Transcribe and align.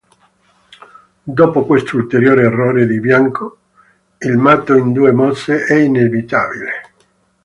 Dopo 1.23 1.63
questo 1.63 1.95
ulteriore 1.95 2.41
errore 2.41 2.87
del 2.87 2.99
bianco, 2.99 3.57
il 4.17 4.35
matto 4.35 4.75
in 4.75 4.93
due 4.93 5.11
mosse 5.11 5.63
è 5.65 5.75
inevitabile. 5.75 6.71